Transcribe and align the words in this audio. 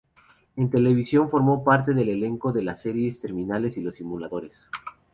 En 0.55 0.71
televisión 0.71 1.29
formó 1.29 1.63
parte 1.63 1.93
del 1.93 2.09
elenco 2.09 2.51
de 2.51 2.63
las 2.63 2.81
series 2.81 3.19
Terminales 3.19 3.77
y 3.77 3.81
Los 3.81 3.97
Simuladores. 3.97 4.67